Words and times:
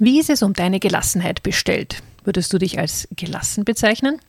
Wie 0.00 0.20
ist 0.20 0.30
es 0.30 0.42
um 0.42 0.52
deine 0.52 0.78
Gelassenheit 0.78 1.42
bestellt? 1.42 2.02
Würdest 2.22 2.52
du 2.52 2.58
dich 2.58 2.78
als 2.78 3.08
gelassen 3.16 3.64
bezeichnen? 3.64 4.20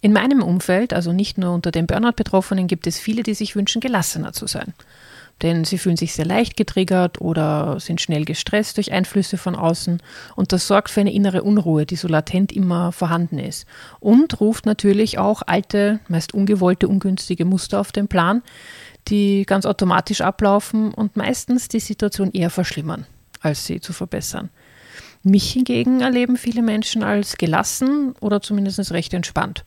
In 0.00 0.12
meinem 0.12 0.42
Umfeld, 0.42 0.92
also 0.92 1.12
nicht 1.12 1.38
nur 1.38 1.52
unter 1.52 1.72
den 1.72 1.88
Burnout-Betroffenen, 1.88 2.68
gibt 2.68 2.86
es 2.86 2.98
viele, 2.98 3.24
die 3.24 3.34
sich 3.34 3.56
wünschen, 3.56 3.80
gelassener 3.80 4.32
zu 4.32 4.46
sein. 4.46 4.74
Denn 5.42 5.64
sie 5.64 5.78
fühlen 5.78 5.96
sich 5.96 6.12
sehr 6.12 6.24
leicht 6.24 6.56
getriggert 6.56 7.20
oder 7.20 7.80
sind 7.80 8.00
schnell 8.00 8.24
gestresst 8.24 8.76
durch 8.76 8.92
Einflüsse 8.92 9.38
von 9.38 9.56
außen 9.56 10.00
und 10.36 10.52
das 10.52 10.68
sorgt 10.68 10.88
für 10.88 11.00
eine 11.00 11.12
innere 11.12 11.42
Unruhe, 11.42 11.84
die 11.84 11.96
so 11.96 12.06
latent 12.06 12.52
immer 12.52 12.92
vorhanden 12.92 13.38
ist. 13.38 13.66
Und 13.98 14.40
ruft 14.40 14.66
natürlich 14.66 15.18
auch 15.18 15.42
alte, 15.44 15.98
meist 16.06 16.32
ungewollte, 16.32 16.86
ungünstige 16.86 17.44
Muster 17.44 17.80
auf 17.80 17.90
den 17.90 18.06
Plan, 18.06 18.42
die 19.08 19.46
ganz 19.46 19.66
automatisch 19.66 20.20
ablaufen 20.20 20.94
und 20.94 21.16
meistens 21.16 21.66
die 21.66 21.80
Situation 21.80 22.30
eher 22.30 22.50
verschlimmern, 22.50 23.06
als 23.40 23.66
sie 23.66 23.80
zu 23.80 23.92
verbessern. 23.92 24.50
Mich 25.22 25.52
hingegen 25.52 26.00
erleben 26.00 26.36
viele 26.36 26.62
Menschen 26.62 27.02
als 27.02 27.36
gelassen 27.36 28.14
oder 28.20 28.40
zumindest 28.40 28.90
recht 28.92 29.14
entspannt. 29.14 29.64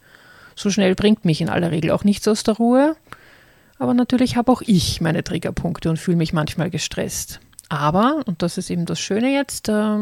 So 0.56 0.70
schnell 0.70 0.96
bringt 0.96 1.26
mich 1.26 1.42
in 1.42 1.50
aller 1.50 1.72
Regel 1.72 1.92
auch 1.92 2.04
nichts 2.04 2.28
aus 2.28 2.44
der 2.44 2.56
Ruhe. 2.56 2.96
Aber 3.78 3.94
natürlich 3.94 4.38
habe 4.38 4.52
auch 4.52 4.62
ich 4.62 5.02
meine 5.02 5.24
Triggerpunkte 5.24 5.90
und 5.90 5.98
fühle 5.98 6.18
mich 6.18 6.34
manchmal 6.34 6.70
gestresst. 6.70 7.40
Aber, 7.70 8.22
und 8.26 8.42
das 8.42 8.58
ist 8.58 8.70
eben 8.70 8.86
das 8.86 9.00
Schöne 9.00 9.34
jetzt, 9.34 9.70
äh, 9.70 9.98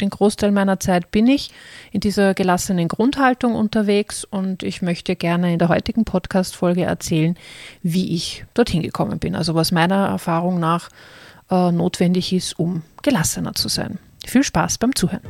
den 0.00 0.10
Großteil 0.10 0.52
meiner 0.52 0.78
Zeit 0.78 1.10
bin 1.10 1.26
ich 1.26 1.50
in 1.90 2.00
dieser 2.00 2.34
gelassenen 2.34 2.88
Grundhaltung 2.88 3.54
unterwegs 3.54 4.24
und 4.24 4.62
ich 4.62 4.80
möchte 4.80 5.16
gerne 5.16 5.52
in 5.52 5.58
der 5.58 5.68
heutigen 5.68 6.04
Podcast-Folge 6.04 6.84
erzählen, 6.84 7.36
wie 7.82 8.14
ich 8.14 8.44
dorthin 8.54 8.82
gekommen 8.82 9.18
bin. 9.18 9.34
Also 9.34 9.54
was 9.54 9.72
meiner 9.72 10.06
Erfahrung 10.06 10.60
nach 10.60 10.90
äh, 11.50 11.72
notwendig 11.72 12.32
ist, 12.32 12.58
um 12.58 12.82
gelassener 13.02 13.54
zu 13.54 13.68
sein. 13.68 13.98
Viel 14.28 14.44
Spaß 14.44 14.76
beim 14.76 14.94
Zuhören. 14.94 15.22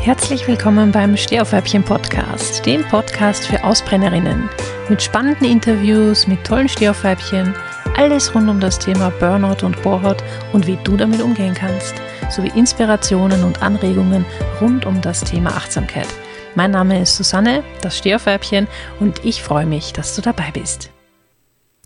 Herzlich 0.00 0.48
willkommen 0.48 0.90
beim 0.90 1.18
Stehaufweibchen 1.18 1.84
Podcast, 1.84 2.64
dem 2.64 2.82
Podcast 2.88 3.46
für 3.46 3.62
Ausbrennerinnen. 3.62 4.48
Mit 4.88 5.02
spannenden 5.02 5.46
Interviews, 5.46 6.26
mit 6.26 6.42
tollen 6.42 6.66
Stehaufweibchen, 6.66 7.54
alles 7.94 8.34
rund 8.34 8.48
um 8.48 8.58
das 8.58 8.78
Thema 8.78 9.10
Burnout 9.20 9.66
und 9.66 9.82
Bohrhaut 9.82 10.24
und 10.54 10.66
wie 10.66 10.78
du 10.82 10.96
damit 10.96 11.20
umgehen 11.20 11.52
kannst, 11.52 11.94
sowie 12.30 12.50
Inspirationen 12.58 13.44
und 13.44 13.60
Anregungen 13.60 14.24
rund 14.62 14.86
um 14.86 15.02
das 15.02 15.20
Thema 15.20 15.50
Achtsamkeit. 15.50 16.08
Mein 16.54 16.70
Name 16.70 17.02
ist 17.02 17.16
Susanne, 17.16 17.62
das 17.82 17.98
Stehaufweibchen, 17.98 18.66
und 18.98 19.26
ich 19.26 19.42
freue 19.42 19.66
mich, 19.66 19.92
dass 19.92 20.16
du 20.16 20.22
dabei 20.22 20.52
bist. 20.52 20.90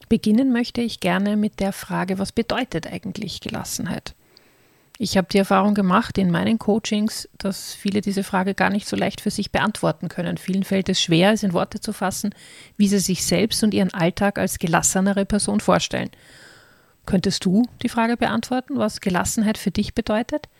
Beginnen 0.09 0.53
möchte 0.53 0.81
ich 0.81 1.00
gerne 1.00 1.37
mit 1.37 1.59
der 1.59 1.72
Frage, 1.72 2.20
was 2.20 2.31
bedeutet 2.31 2.87
eigentlich 2.87 3.41
Gelassenheit? 3.41 4.15
Ich 5.03 5.17
habe 5.17 5.29
die 5.33 5.39
Erfahrung 5.39 5.73
gemacht 5.73 6.19
in 6.19 6.31
meinen 6.31 6.59
Coachings, 6.59 7.27
dass 7.39 7.73
viele 7.73 8.03
diese 8.03 8.23
Frage 8.23 8.53
gar 8.53 8.69
nicht 8.69 8.87
so 8.87 8.97
leicht 8.97 9.23
für 9.23 9.31
sich 9.31 9.51
beantworten 9.51 10.11
können. 10.11 10.37
Vielen 10.37 10.62
fällt 10.62 10.91
es 10.91 11.01
schwer, 11.01 11.33
es 11.33 11.43
in 11.43 11.55
Worte 11.55 11.81
zu 11.81 11.95
fassen, 11.95 12.34
wie 12.77 12.87
sie 12.87 12.98
sich 12.98 13.25
selbst 13.25 13.65
und 13.65 13.73
ihren 13.73 13.95
Alltag 13.95 14.39
als 14.39 14.59
gelassenere 14.59 15.25
Person 15.25 15.61
vorstellen. 15.61 16.11
Könntest 17.06 17.47
du 17.47 17.62
die 17.83 17.89
Frage 17.89 18.19
beantworten, 18.19 18.77
was 18.77 19.01
Gelassenheit 19.01 19.56
für 19.56 19.71
dich 19.71 19.95
bedeutet? 19.95 20.51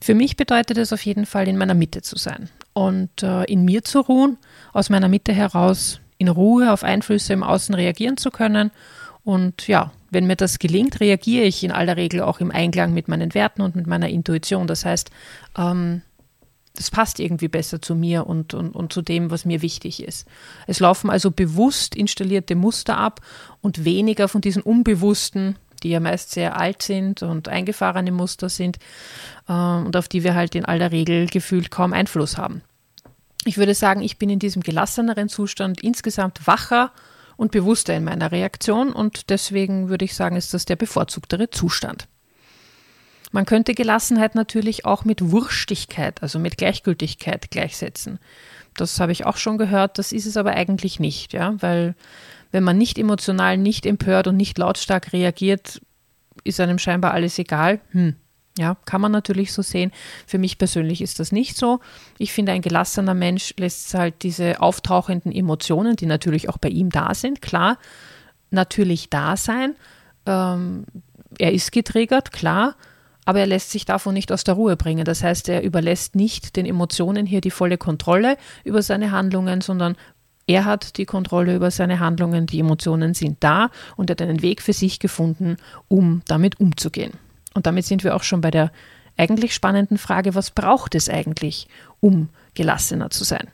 Für 0.00 0.14
mich 0.14 0.38
bedeutet 0.38 0.78
es 0.78 0.94
auf 0.94 1.04
jeden 1.04 1.26
Fall, 1.26 1.46
in 1.46 1.58
meiner 1.58 1.74
Mitte 1.74 2.00
zu 2.00 2.16
sein 2.16 2.48
und 2.72 3.22
äh, 3.22 3.44
in 3.44 3.66
mir 3.66 3.84
zu 3.84 4.00
ruhen, 4.00 4.38
aus 4.72 4.88
meiner 4.88 5.08
Mitte 5.08 5.34
heraus 5.34 6.00
in 6.16 6.28
Ruhe 6.28 6.72
auf 6.72 6.84
Einflüsse 6.84 7.34
im 7.34 7.42
Außen 7.42 7.74
reagieren 7.74 8.16
zu 8.16 8.30
können 8.30 8.70
und 9.24 9.68
ja, 9.68 9.92
wenn 10.10 10.26
mir 10.26 10.36
das 10.36 10.58
gelingt, 10.58 11.00
reagiere 11.00 11.44
ich 11.44 11.62
in 11.64 11.72
aller 11.72 11.96
Regel 11.96 12.22
auch 12.22 12.40
im 12.40 12.50
Einklang 12.50 12.94
mit 12.94 13.08
meinen 13.08 13.34
Werten 13.34 13.62
und 13.62 13.76
mit 13.76 13.86
meiner 13.86 14.08
Intuition. 14.08 14.66
Das 14.66 14.84
heißt, 14.84 15.10
ähm, 15.56 16.02
das 16.74 16.90
passt 16.90 17.18
irgendwie 17.18 17.48
besser 17.48 17.82
zu 17.82 17.94
mir 17.94 18.26
und, 18.26 18.54
und, 18.54 18.70
und 18.70 18.92
zu 18.92 19.02
dem, 19.02 19.30
was 19.30 19.44
mir 19.44 19.62
wichtig 19.62 20.02
ist. 20.02 20.28
Es 20.66 20.78
laufen 20.78 21.10
also 21.10 21.30
bewusst 21.30 21.96
installierte 21.96 22.54
Muster 22.54 22.96
ab 22.96 23.20
und 23.60 23.84
weniger 23.84 24.28
von 24.28 24.40
diesen 24.40 24.62
unbewussten, 24.62 25.56
die 25.82 25.90
ja 25.90 26.00
meist 26.00 26.30
sehr 26.30 26.56
alt 26.56 26.82
sind 26.82 27.22
und 27.22 27.48
eingefahrene 27.48 28.12
Muster 28.12 28.48
sind 28.48 28.78
äh, 29.48 29.52
und 29.52 29.96
auf 29.96 30.08
die 30.08 30.22
wir 30.22 30.34
halt 30.34 30.54
in 30.54 30.64
aller 30.64 30.92
Regel 30.92 31.26
gefühlt 31.26 31.70
kaum 31.70 31.92
Einfluss 31.92 32.38
haben. 32.38 32.62
Ich 33.44 33.56
würde 33.56 33.74
sagen, 33.74 34.00
ich 34.00 34.18
bin 34.18 34.30
in 34.30 34.38
diesem 34.38 34.62
gelasseneren 34.62 35.28
Zustand 35.28 35.82
insgesamt 35.82 36.46
wacher 36.46 36.92
und 37.38 37.52
bewusster 37.52 37.96
in 37.96 38.04
meiner 38.04 38.32
Reaktion 38.32 38.92
und 38.92 39.30
deswegen 39.30 39.88
würde 39.88 40.04
ich 40.04 40.14
sagen, 40.14 40.36
ist 40.36 40.52
das 40.52 40.66
der 40.66 40.76
bevorzugtere 40.76 41.48
Zustand. 41.48 42.08
Man 43.30 43.46
könnte 43.46 43.74
Gelassenheit 43.74 44.34
natürlich 44.34 44.84
auch 44.84 45.04
mit 45.04 45.30
Wurstigkeit, 45.30 46.20
also 46.22 46.38
mit 46.38 46.58
Gleichgültigkeit 46.58 47.50
gleichsetzen. 47.50 48.18
Das 48.74 48.98
habe 48.98 49.12
ich 49.12 49.24
auch 49.24 49.36
schon 49.36 49.56
gehört, 49.56 49.98
das 49.98 50.12
ist 50.12 50.26
es 50.26 50.36
aber 50.36 50.50
eigentlich 50.50 50.98
nicht, 50.98 51.32
ja, 51.32 51.54
weil 51.60 51.94
wenn 52.50 52.64
man 52.64 52.76
nicht 52.76 52.98
emotional, 52.98 53.56
nicht 53.56 53.86
empört 53.86 54.26
und 54.26 54.36
nicht 54.36 54.58
lautstark 54.58 55.12
reagiert, 55.12 55.80
ist 56.42 56.60
einem 56.60 56.78
scheinbar 56.78 57.12
alles 57.12 57.38
egal. 57.38 57.80
Hm, 57.90 58.16
ja, 58.58 58.76
kann 58.84 59.00
man 59.00 59.12
natürlich 59.12 59.52
so 59.52 59.62
sehen. 59.62 59.92
Für 60.26 60.38
mich 60.38 60.58
persönlich 60.58 61.00
ist 61.00 61.20
das 61.20 61.32
nicht 61.32 61.56
so. 61.56 61.80
Ich 62.18 62.32
finde, 62.32 62.52
ein 62.52 62.60
gelassener 62.60 63.14
Mensch 63.14 63.54
lässt 63.56 63.94
halt 63.94 64.22
diese 64.22 64.60
auftauchenden 64.60 65.32
Emotionen, 65.32 65.96
die 65.96 66.06
natürlich 66.06 66.48
auch 66.48 66.58
bei 66.58 66.68
ihm 66.68 66.90
da 66.90 67.14
sind, 67.14 67.40
klar, 67.40 67.78
natürlich 68.50 69.10
da 69.10 69.36
sein. 69.36 69.76
Ähm, 70.26 70.84
er 71.38 71.52
ist 71.52 71.70
getriggert, 71.72 72.32
klar, 72.32 72.74
aber 73.24 73.40
er 73.40 73.46
lässt 73.46 73.70
sich 73.70 73.84
davon 73.84 74.14
nicht 74.14 74.32
aus 74.32 74.42
der 74.42 74.54
Ruhe 74.54 74.76
bringen. 74.76 75.04
Das 75.04 75.22
heißt, 75.22 75.48
er 75.48 75.62
überlässt 75.62 76.16
nicht 76.16 76.56
den 76.56 76.66
Emotionen 76.66 77.26
hier 77.26 77.40
die 77.40 77.50
volle 77.50 77.78
Kontrolle 77.78 78.36
über 78.64 78.82
seine 78.82 79.12
Handlungen, 79.12 79.60
sondern 79.60 79.96
er 80.48 80.64
hat 80.64 80.96
die 80.96 81.04
Kontrolle 81.04 81.54
über 81.54 81.70
seine 81.70 82.00
Handlungen, 82.00 82.46
die 82.46 82.60
Emotionen 82.60 83.12
sind 83.14 83.36
da 83.40 83.70
und 83.96 84.10
er 84.10 84.14
hat 84.14 84.22
einen 84.22 84.40
Weg 84.40 84.62
für 84.62 84.72
sich 84.72 84.98
gefunden, 84.98 85.58
um 85.88 86.22
damit 86.26 86.58
umzugehen. 86.58 87.12
Und 87.58 87.66
damit 87.66 87.86
sind 87.86 88.04
wir 88.04 88.14
auch 88.14 88.22
schon 88.22 88.40
bei 88.40 88.52
der 88.52 88.70
eigentlich 89.16 89.52
spannenden 89.52 89.98
Frage, 89.98 90.36
was 90.36 90.52
braucht 90.52 90.94
es 90.94 91.08
eigentlich, 91.08 91.66
um 91.98 92.28
gelassener 92.54 93.10
zu 93.10 93.24
sein? 93.24 93.48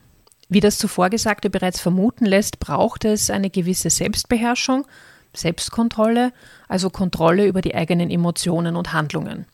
Wie 0.51 0.61
das 0.61 0.77
zuvor 0.77 1.09
Gesagte 1.09 1.49
bereits 1.49 1.81
vermuten 1.81 2.27
lässt, 2.27 2.61
braucht 2.61 3.07
es 3.07 3.31
eine 3.31 3.49
gewisse 3.49 3.89
Selbstbeherrschung, 3.89 4.87
Selbstkontrolle, 5.33 6.35
also 6.69 6.91
Kontrolle 6.91 7.47
über 7.47 7.63
die 7.63 7.75
eigenen 7.75 8.11
Emotionen 8.11 8.77
und 8.77 8.93
Handlungen. 8.93 9.47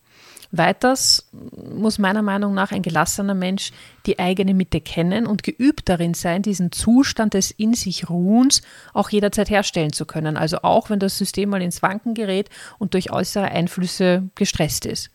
Weiters 0.52 1.28
muss 1.32 1.98
meiner 1.98 2.22
Meinung 2.22 2.54
nach 2.54 2.72
ein 2.72 2.82
gelassener 2.82 3.34
Mensch 3.34 3.70
die 4.06 4.18
eigene 4.18 4.52
Mitte 4.52 4.80
kennen 4.80 5.26
und 5.26 5.44
geübt 5.44 5.88
darin 5.88 6.14
sein, 6.14 6.42
diesen 6.42 6.72
Zustand 6.72 7.34
des 7.34 7.52
in 7.52 7.74
sich 7.74 8.10
Ruhens 8.10 8.62
auch 8.92 9.10
jederzeit 9.10 9.48
herstellen 9.48 9.92
zu 9.92 10.06
können. 10.06 10.36
Also 10.36 10.58
auch 10.62 10.90
wenn 10.90 10.98
das 10.98 11.16
System 11.16 11.50
mal 11.50 11.62
ins 11.62 11.82
Wanken 11.82 12.14
gerät 12.14 12.48
und 12.78 12.94
durch 12.94 13.12
äußere 13.12 13.50
Einflüsse 13.50 14.28
gestresst 14.34 14.86
ist. 14.86 15.10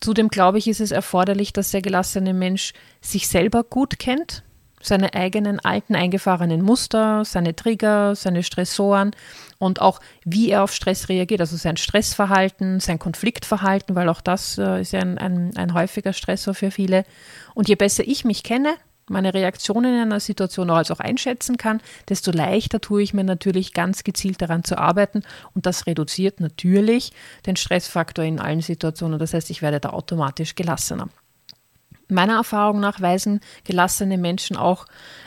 Zudem 0.00 0.28
glaube 0.28 0.58
ich, 0.58 0.68
ist 0.68 0.80
es 0.80 0.92
erforderlich, 0.92 1.52
dass 1.52 1.72
der 1.72 1.82
gelassene 1.82 2.32
Mensch 2.32 2.72
sich 3.00 3.26
selber 3.26 3.64
gut 3.64 3.98
kennt, 3.98 4.44
seine 4.80 5.14
eigenen 5.14 5.60
alten 5.60 5.94
eingefahrenen 5.94 6.62
Muster, 6.62 7.24
seine 7.24 7.54
Trigger, 7.54 8.14
seine 8.14 8.42
Stressoren 8.42 9.12
und 9.58 9.80
auch 9.80 10.00
wie 10.24 10.50
er 10.50 10.62
auf 10.64 10.72
Stress 10.72 11.08
reagiert, 11.08 11.40
also 11.40 11.56
sein 11.56 11.76
Stressverhalten, 11.76 12.80
sein 12.80 12.98
Konfliktverhalten, 12.98 13.94
weil 13.96 14.08
auch 14.08 14.20
das 14.20 14.58
äh, 14.58 14.80
ist 14.80 14.92
ja 14.92 15.00
ein, 15.00 15.18
ein, 15.18 15.56
ein 15.56 15.74
häufiger 15.74 16.12
Stressor 16.12 16.54
für 16.54 16.70
viele. 16.70 17.04
Und 17.54 17.68
je 17.68 17.74
besser 17.74 18.04
ich 18.06 18.24
mich 18.24 18.42
kenne, 18.42 18.76
meine 19.10 19.34
Reaktionen 19.34 19.94
in 19.94 20.00
einer 20.00 20.20
Situation 20.20 20.70
also 20.70 20.94
auch 20.94 21.00
einschätzen 21.00 21.56
kann, 21.56 21.80
desto 22.08 22.30
leichter 22.30 22.80
tue 22.80 23.02
ich 23.02 23.14
mir 23.14 23.24
natürlich 23.24 23.72
ganz 23.72 24.04
gezielt 24.04 24.42
daran 24.42 24.64
zu 24.64 24.78
arbeiten 24.78 25.22
und 25.54 25.66
das 25.66 25.86
reduziert 25.86 26.40
natürlich 26.40 27.12
den 27.46 27.56
Stressfaktor 27.56 28.24
in 28.24 28.40
allen 28.40 28.60
Situationen. 28.60 29.18
Das 29.18 29.34
heißt, 29.34 29.50
ich 29.50 29.62
werde 29.62 29.80
da 29.80 29.90
automatisch 29.90 30.54
gelassener. 30.54 31.08
Meiner 32.08 32.36
Erfahrung 32.36 32.80
nach 32.80 33.00
weisen 33.00 33.40
gelassene 33.64 34.16
Menschen 34.16 34.56
auch 34.56 34.86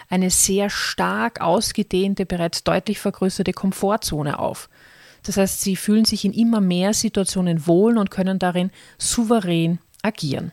eine 0.09 0.29
sehr 0.29 0.69
stark 0.69 1.39
ausgedehnte, 1.39 2.25
bereits 2.25 2.63
deutlich 2.63 2.99
vergrößerte 2.99 3.53
Komfortzone 3.53 4.39
auf. 4.39 4.67
Das 5.23 5.37
heißt, 5.37 5.61
sie 5.61 5.75
fühlen 5.75 6.05
sich 6.05 6.25
in 6.25 6.33
immer 6.33 6.61
mehr 6.61 6.93
Situationen 6.93 7.67
wohl 7.67 7.97
und 7.97 8.09
können 8.09 8.39
darin 8.39 8.71
souverän 8.97 9.79
agieren. 10.01 10.51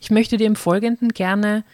Ich 0.00 0.10
möchte 0.10 0.36
dir 0.36 0.46
im 0.46 0.56
Folgenden 0.56 1.10
gerne 1.10 1.64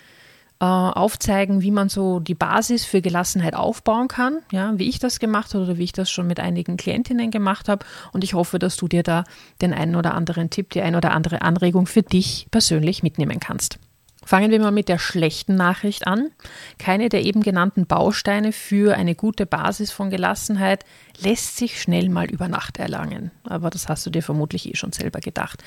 äh, 0.62 0.64
aufzeigen, 0.64 1.60
wie 1.60 1.72
man 1.72 1.88
so 1.88 2.20
die 2.20 2.36
Basis 2.36 2.84
für 2.84 3.02
Gelassenheit 3.02 3.56
aufbauen 3.56 4.06
kann, 4.06 4.38
ja, 4.52 4.78
wie 4.78 4.88
ich 4.88 5.00
das 5.00 5.18
gemacht 5.18 5.54
habe 5.54 5.64
oder 5.64 5.76
wie 5.76 5.82
ich 5.82 5.92
das 5.92 6.08
schon 6.08 6.28
mit 6.28 6.38
einigen 6.38 6.76
Klientinnen 6.76 7.32
gemacht 7.32 7.68
habe. 7.68 7.84
Und 8.12 8.22
ich 8.22 8.34
hoffe, 8.34 8.60
dass 8.60 8.76
du 8.76 8.86
dir 8.86 9.02
da 9.02 9.24
den 9.60 9.74
einen 9.74 9.96
oder 9.96 10.14
anderen 10.14 10.50
Tipp, 10.50 10.70
die 10.70 10.80
ein 10.80 10.94
oder 10.94 11.10
andere 11.10 11.42
Anregung 11.42 11.86
für 11.86 12.02
dich 12.02 12.46
persönlich 12.52 13.02
mitnehmen 13.02 13.40
kannst. 13.40 13.80
Fangen 14.24 14.52
wir 14.52 14.60
mal 14.60 14.70
mit 14.70 14.88
der 14.88 15.00
schlechten 15.00 15.56
Nachricht 15.56 16.06
an. 16.06 16.30
Keine 16.78 17.08
der 17.08 17.24
eben 17.24 17.42
genannten 17.42 17.86
Bausteine 17.86 18.52
für 18.52 18.96
eine 18.96 19.16
gute 19.16 19.46
Basis 19.46 19.90
von 19.90 20.10
Gelassenheit 20.10 20.84
lässt 21.20 21.56
sich 21.56 21.82
schnell 21.82 22.08
mal 22.08 22.30
über 22.30 22.46
Nacht 22.46 22.78
erlangen. 22.78 23.32
Aber 23.42 23.68
das 23.68 23.88
hast 23.88 24.06
du 24.06 24.10
dir 24.10 24.22
vermutlich 24.22 24.68
eh 24.68 24.76
schon 24.76 24.92
selber 24.92 25.18
gedacht. 25.18 25.64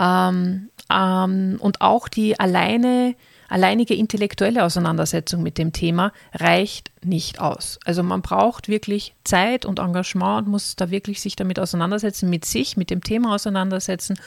Ähm, 0.00 0.70
ähm, 0.90 1.58
und 1.60 1.82
auch 1.82 2.08
die 2.08 2.40
alleine, 2.40 3.14
alleinige 3.52 3.94
intellektuelle 3.94 4.64
Auseinandersetzung 4.64 5.42
mit 5.42 5.58
dem 5.58 5.72
Thema 5.72 6.12
reicht 6.32 6.90
nicht 7.04 7.40
aus. 7.40 7.78
Also 7.84 8.02
man 8.02 8.22
braucht 8.22 8.68
wirklich 8.68 9.14
Zeit 9.24 9.66
und 9.66 9.78
Engagement 9.78 10.46
und 10.46 10.50
muss 10.50 10.74
da 10.74 10.90
wirklich 10.90 11.20
sich 11.20 11.36
damit 11.36 11.58
auseinandersetzen, 11.58 12.30
mit 12.30 12.46
sich, 12.46 12.76
mit 12.76 12.88
dem 12.88 13.02
Thema 13.02 13.34
auseinandersetzen. 13.34 14.18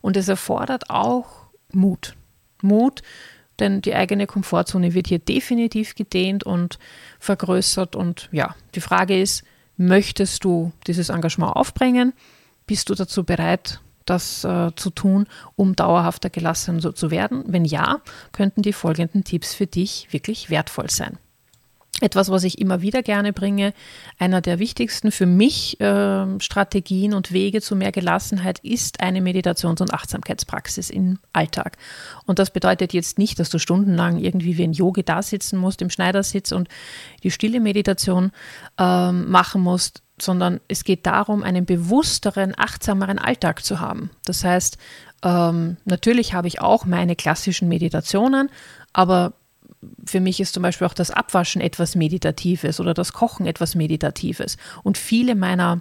Und 0.00 0.16
es 0.16 0.28
erfordert 0.28 0.90
auch 0.90 1.26
Mut. 1.72 2.16
Mut, 2.62 3.02
denn 3.60 3.80
die 3.80 3.94
eigene 3.94 4.26
Komfortzone 4.26 4.92
wird 4.92 5.06
hier 5.06 5.20
definitiv 5.20 5.94
gedehnt 5.94 6.42
und 6.42 6.78
vergrößert. 7.20 7.94
Und 7.94 8.28
ja, 8.32 8.56
die 8.74 8.80
Frage 8.80 9.20
ist, 9.20 9.44
möchtest 9.76 10.42
du 10.44 10.72
dieses 10.88 11.10
Engagement 11.10 11.54
aufbringen? 11.54 12.12
Bist 12.66 12.90
du 12.90 12.94
dazu 12.94 13.22
bereit, 13.22 13.80
das 14.04 14.44
äh, 14.44 14.70
zu 14.76 14.90
tun, 14.90 15.26
um 15.56 15.76
dauerhafter 15.76 16.30
gelassen 16.30 16.80
so 16.80 16.92
zu 16.92 17.10
werden? 17.10 17.44
Wenn 17.46 17.64
ja, 17.64 18.00
könnten 18.32 18.62
die 18.62 18.72
folgenden 18.72 19.24
Tipps 19.24 19.54
für 19.54 19.66
dich 19.66 20.08
wirklich 20.12 20.50
wertvoll 20.50 20.90
sein. 20.90 21.18
Etwas, 22.00 22.28
was 22.28 22.42
ich 22.42 22.58
immer 22.58 22.82
wieder 22.82 23.04
gerne 23.04 23.32
bringe, 23.32 23.72
einer 24.18 24.40
der 24.40 24.58
wichtigsten 24.58 25.12
für 25.12 25.26
mich 25.26 25.80
äh, 25.80 26.40
Strategien 26.40 27.14
und 27.14 27.30
Wege 27.30 27.60
zu 27.62 27.76
mehr 27.76 27.92
Gelassenheit 27.92 28.58
ist 28.58 29.00
eine 29.00 29.20
Meditations- 29.20 29.80
und 29.80 29.94
Achtsamkeitspraxis 29.94 30.90
im 30.90 31.20
Alltag. 31.32 31.78
Und 32.26 32.40
das 32.40 32.50
bedeutet 32.50 32.92
jetzt 32.92 33.16
nicht, 33.16 33.38
dass 33.38 33.48
du 33.48 33.60
stundenlang 33.60 34.18
irgendwie 34.18 34.58
wie 34.58 34.64
ein 34.64 34.72
Yogi 34.72 35.04
da 35.04 35.22
sitzen 35.22 35.56
musst 35.56 35.82
im 35.82 35.90
Schneidersitz 35.90 36.50
und 36.50 36.68
die 37.22 37.30
stille 37.30 37.60
Meditation 37.60 38.32
äh, 38.76 39.12
machen 39.12 39.62
musst, 39.62 40.03
sondern 40.20 40.60
es 40.68 40.84
geht 40.84 41.06
darum, 41.06 41.42
einen 41.42 41.66
bewussteren, 41.66 42.54
achtsameren 42.56 43.18
Alltag 43.18 43.64
zu 43.64 43.80
haben. 43.80 44.10
Das 44.24 44.44
heißt, 44.44 44.78
ähm, 45.24 45.76
natürlich 45.84 46.34
habe 46.34 46.48
ich 46.48 46.60
auch 46.60 46.84
meine 46.84 47.16
klassischen 47.16 47.68
Meditationen, 47.68 48.50
aber 48.92 49.32
für 50.06 50.20
mich 50.20 50.40
ist 50.40 50.54
zum 50.54 50.62
Beispiel 50.62 50.86
auch 50.86 50.94
das 50.94 51.10
Abwaschen 51.10 51.60
etwas 51.60 51.94
Meditatives 51.94 52.80
oder 52.80 52.94
das 52.94 53.12
Kochen 53.12 53.46
etwas 53.46 53.74
Meditatives. 53.74 54.56
Und 54.82 54.98
viele 54.98 55.34
meiner, 55.34 55.80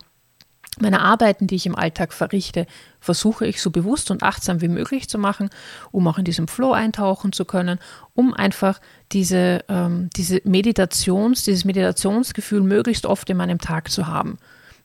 meiner 0.81 1.01
Arbeiten, 1.01 1.47
die 1.47 1.55
ich 1.55 1.65
im 1.65 1.75
Alltag 1.75 2.13
verrichte, 2.13 2.65
versuche 2.99 3.45
ich 3.45 3.61
so 3.61 3.69
bewusst 3.69 4.11
und 4.11 4.23
achtsam 4.23 4.61
wie 4.61 4.67
möglich 4.67 5.09
zu 5.09 5.17
machen, 5.17 5.49
um 5.91 6.07
auch 6.07 6.17
in 6.17 6.25
diesem 6.25 6.47
Flow 6.47 6.71
eintauchen 6.71 7.31
zu 7.31 7.45
können, 7.45 7.79
um 8.13 8.33
einfach 8.33 8.79
diese, 9.11 9.63
ähm, 9.67 10.09
diese 10.15 10.41
Meditations, 10.45 11.43
dieses 11.43 11.65
Meditationsgefühl 11.65 12.61
möglichst 12.61 13.05
oft 13.05 13.29
in 13.29 13.37
meinem 13.37 13.59
Tag 13.59 13.91
zu 13.91 14.07
haben. 14.07 14.37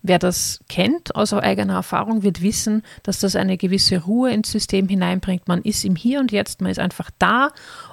Wer 0.02 0.19
das 0.19 0.61
kennt 0.69 1.17
aus 1.17 1.32
eigener 1.32 1.75
Erfahrung, 1.75 2.23
wird 2.23 2.40
wissen, 2.40 2.82
dass 3.02 3.19
das 3.19 3.35
eine 3.35 3.56
gewisse 3.56 3.99
Ruhe 4.05 4.31
ins 4.31 4.52
System 4.52 4.88
hineinbringt. 4.88 5.49
Man 5.49 5.62
ist 5.62 5.85
im 5.85 5.96
Hier 5.96 6.20
und 6.20 6.31
Jetzt, 6.31 6.61
man 6.61 6.70
ist 6.70 6.79
einfach 6.79 7.11
da 7.19 7.50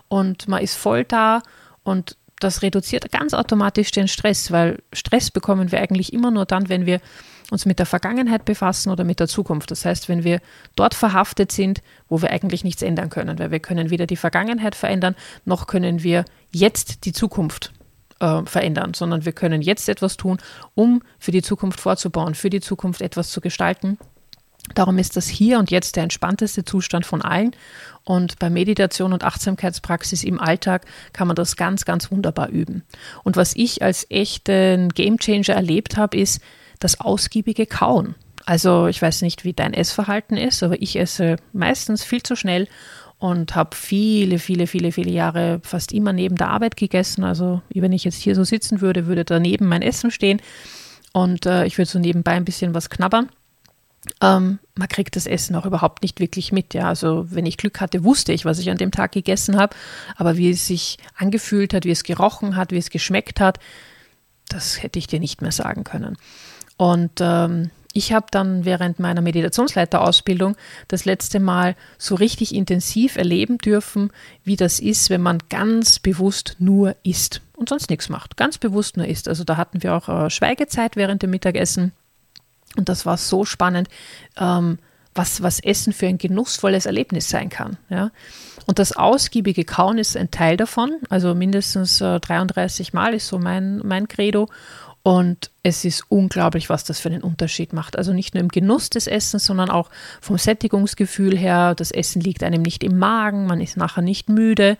und 0.07 0.47
man 0.47 0.62
ist 0.62 0.75
voll 0.75 1.03
da 1.03 1.42
und 1.83 2.18
das 2.39 2.62
reduziert 2.62 3.12
ganz 3.12 3.33
automatisch 3.33 3.92
den 3.92 4.07
Stress, 4.07 4.51
weil 4.51 4.83
Stress 4.94 5.31
bekommen 5.31 5.71
wir 5.71 5.80
eigentlich 5.80 6.13
immer 6.13 6.31
nur 6.31 6.45
dann, 6.45 6.69
wenn 6.69 6.86
wir 6.86 7.00
uns 7.51 7.65
mit 7.65 7.80
der 7.80 7.86
Vergangenheit 7.86 8.45
befassen 8.45 8.92
oder 8.92 9.03
mit 9.03 9.19
der 9.19 9.27
Zukunft. 9.27 9.71
Das 9.71 9.86
heißt, 9.86 10.09
wenn 10.09 10.24
wir 10.24 10.42
dort 10.75 10.94
verhaftet 10.94 11.51
sind, 11.51 11.81
wo 12.09 12.21
wir 12.21 12.31
eigentlich 12.31 12.63
nichts 12.63 12.81
ändern 12.81 13.09
können, 13.09 13.39
weil 13.39 13.51
wir 13.51 13.59
können 13.59 13.89
weder 13.89 14.07
die 14.07 14.15
Vergangenheit 14.15 14.75
verändern, 14.75 15.15
noch 15.45 15.68
können 15.68 16.03
wir 16.03 16.25
jetzt 16.51 17.06
die 17.06 17.13
Zukunft 17.13 17.71
äh, 18.19 18.42
verändern, 18.45 18.94
sondern 18.94 19.25
wir 19.25 19.33
können 19.33 19.62
jetzt 19.62 19.89
etwas 19.89 20.18
tun, 20.18 20.38
um 20.74 21.01
für 21.19 21.31
die 21.31 21.42
Zukunft 21.42 21.80
vorzubauen, 21.80 22.36
für 22.36 22.50
die 22.50 22.62
Zukunft 22.62 23.01
etwas 23.01 23.30
zu 23.31 23.42
gestalten. 23.42 23.97
Darum 24.74 24.97
ist 24.97 25.15
das 25.15 25.27
hier 25.27 25.59
und 25.59 25.69
jetzt 25.69 25.95
der 25.95 26.03
entspannteste 26.03 26.65
Zustand 26.65 27.06
von 27.06 27.21
allen. 27.21 27.51
Und 28.03 28.39
bei 28.39 28.50
Meditation 28.50 29.13
und 29.13 29.24
Achtsamkeitspraxis 29.24 30.24
im 30.24 30.39
Alltag 30.39 30.86
kann 31.13 31.27
man 31.27 31.36
das 31.36 31.56
ganz, 31.56 31.86
ganz 31.86 32.09
wunderbar 32.09 32.50
üben. 32.50 32.83
Und 33.24 33.36
was 33.36 33.56
ich 33.56 33.83
als 33.83 34.09
echten 34.09 34.89
Gamechanger 34.89 35.50
erlebt 35.50 35.97
habe, 35.97 36.18
ist 36.18 36.42
das 36.80 37.00
ausgiebige 37.00 37.66
Kauen. 37.66 38.16
Also 38.45 38.88
ich 38.88 39.01
weiß 39.01 39.22
nicht, 39.24 39.44
wie 39.44 39.54
dein 39.54 39.74
Essverhalten 39.74 40.38
ist, 40.38 40.62
aber 40.62 40.81
ich 40.81 40.98
esse 40.98 41.38
meistens 41.51 42.04
viel 42.04 42.22
zu 42.22 42.36
schnell 42.36 42.68
und 43.18 43.56
habe 43.56 43.75
viele, 43.75 44.39
viele, 44.39 44.68
viele, 44.68 44.92
viele 44.92 45.12
Jahre 45.12 45.60
fast 45.63 45.92
immer 45.92 46.13
neben 46.13 46.36
der 46.36 46.50
Arbeit 46.50 46.77
gegessen. 46.77 47.24
Also 47.24 47.62
wenn 47.69 47.94
ich 47.94 48.04
jetzt 48.04 48.22
hier 48.22 48.36
so 48.36 48.44
sitzen 48.44 48.81
würde, 48.81 49.07
würde 49.07 49.25
daneben 49.25 49.68
mein 49.68 49.81
Essen 49.81 50.12
stehen 50.12 50.42
und 51.13 51.45
äh, 51.45 51.66
ich 51.66 51.77
würde 51.77 51.89
so 51.89 51.98
nebenbei 51.98 52.33
ein 52.33 52.45
bisschen 52.45 52.74
was 52.74 52.89
knabbern. 52.89 53.30
Ähm, 54.21 54.60
man 54.75 54.88
kriegt 54.88 55.16
das 55.16 55.25
Essen 55.25 55.56
auch 55.56 55.66
überhaupt 55.66 56.04
nicht 56.04 56.19
wirklich 56.19 56.51
mit. 56.51 56.74
Ja, 56.74 56.89
also 56.89 57.25
wenn 57.31 57.45
ich 57.45 57.57
Glück 57.57 57.81
hatte, 57.81 58.04
wusste 58.04 58.33
ich, 58.33 58.45
was 58.45 58.60
ich 58.60 58.69
an 58.69 58.78
dem 58.78 58.92
Tag 58.92 59.13
gegessen 59.13 59.57
habe, 59.57 59.75
aber 60.16 60.38
wie 60.38 60.51
es 60.51 60.68
sich 60.68 60.98
angefühlt 61.16 61.74
hat, 61.74 61.86
wie 61.86 61.92
es 61.92 62.04
gerochen 62.04 62.56
hat, 62.56 62.71
wie 62.71 62.78
es 62.78 62.89
geschmeckt 62.89 63.39
hat, 63.39 63.60
das 64.50 64.81
hätte 64.81 65.00
ich 65.00 65.07
dir 65.07 65.19
nicht 65.19 65.42
mehr 65.42 65.51
sagen 65.51 65.83
können. 65.83 66.18
Und 66.77 67.12
ähm, 67.19 67.71
ich 67.94 68.12
habe 68.12 68.27
dann 68.30 68.65
während 68.65 69.00
meiner 69.00 69.21
Meditationsleiterausbildung 69.21 70.57
das 70.89 71.06
letzte 71.06 71.39
Mal 71.39 71.75
so 71.97 72.15
richtig 72.15 72.53
intensiv 72.53 73.15
erleben 73.15 73.57
dürfen, 73.57 74.12
wie 74.44 74.57
das 74.57 74.80
ist, 74.80 75.09
wenn 75.09 75.21
man 75.21 75.39
ganz 75.50 76.00
bewusst 76.00 76.57
nur 76.59 76.95
isst 77.03 77.42
und 77.56 77.69
sonst 77.69 77.89
nichts 77.89 78.09
macht. 78.09 78.36
Ganz 78.36 78.57
bewusst 78.57 78.97
nur 78.97 79.07
isst. 79.07 79.30
Also 79.30 79.45
da 79.45 79.56
hatten 79.56 79.81
wir 79.81 79.95
auch 79.95 80.09
äh, 80.09 80.30
Schweigezeit 80.30 80.97
während 80.97 81.24
dem 81.24 81.30
Mittagessen 81.30 81.94
und 82.75 82.89
das 82.89 83.06
war 83.06 83.18
so 83.18 83.45
spannend, 83.45 83.89
ähm, 84.38 84.80
was, 85.15 85.41
was 85.41 85.59
Essen 85.59 85.94
für 85.94 86.07
ein 86.07 86.17
genussvolles 86.17 86.85
Erlebnis 86.85 87.29
sein 87.29 87.50
kann. 87.50 87.77
Ja? 87.89 88.12
Und 88.65 88.79
das 88.79 88.95
ausgiebige 88.95 89.63
Kauen 89.63 89.97
ist 89.97 90.15
ein 90.17 90.29
Teil 90.29 90.57
davon. 90.57 90.97
Also 91.09 91.33
mindestens 91.33 92.01
äh, 92.01 92.19
33 92.19 92.94
Mal 92.94 93.13
ist 93.13 93.27
so 93.27 93.39
mein, 93.39 93.79
mein 93.79 94.07
Credo. 94.07 94.50
Und 95.07 95.52
es 95.62 95.86
ist 95.86 96.06
unglaublich, 96.10 96.68
was 96.68 96.84
das 96.84 97.00
für 97.00 97.10
einen 97.10 97.22
Unterschied 97.22 97.74
macht. 97.74 97.96
Also 97.96 98.12
nicht 98.12 98.34
nur 98.34 98.42
im 98.42 98.48
Genuss 98.48 98.90
des 98.90 99.06
Essens, 99.06 99.46
sondern 99.46 99.69
auch 99.69 99.92
vom 100.19 100.40
Sättigungsgefühl 100.40 101.38
her. 101.38 101.75
Das 101.75 101.92
Essen 101.92 102.24
liegt 102.24 102.42
einem 102.42 102.63
nicht 102.63 102.84
im 102.84 102.98
Magen, 102.98 103.46
man 103.46 103.62
ist 103.62 103.78
nachher 103.78 104.02
nicht 104.02 104.30
müde. 104.30 104.80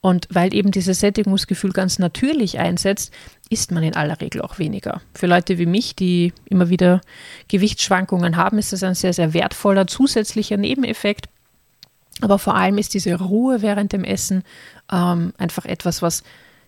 Und 0.00 0.28
weil 0.30 0.54
eben 0.54 0.70
dieses 0.70 1.00
Sättigungsgefühl 1.00 1.72
ganz 1.72 1.98
natürlich 1.98 2.60
einsetzt, 2.60 3.12
isst 3.50 3.72
man 3.72 3.82
in 3.82 3.96
aller 3.96 4.20
Regel 4.20 4.42
auch 4.42 4.60
weniger. 4.60 5.00
Für 5.12 5.26
Leute 5.26 5.58
wie 5.58 5.66
mich, 5.66 5.96
die 5.96 6.32
immer 6.48 6.68
wieder 6.68 7.00
Gewichtsschwankungen 7.48 8.36
haben, 8.36 8.58
ist 8.58 8.72
das 8.72 8.84
ein 8.84 8.94
sehr, 8.94 9.12
sehr 9.12 9.34
wertvoller 9.34 9.88
zusätzlicher 9.88 10.56
Nebeneffekt. 10.56 11.28
Aber 12.20 12.38
vor 12.38 12.54
allem 12.54 12.78
ist 12.78 12.94
diese 12.94 13.18
Ruhe 13.18 13.60
während 13.60 13.92
dem 13.92 14.04
Essen 14.04 14.44
ähm, 14.92 15.32
einfach 15.36 15.64
etwas, 15.64 16.00
was 16.00 16.22